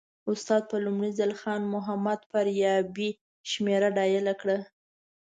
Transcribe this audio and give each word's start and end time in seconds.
استاد 0.31 0.61
په 0.71 0.77
لومړي 0.85 1.11
ځل 1.19 1.31
خان 1.39 1.61
محمد 1.73 2.19
فاریابي 2.29 3.09
شمېره 3.51 3.89
ډایل 3.97 4.27
کړه. 4.41 4.57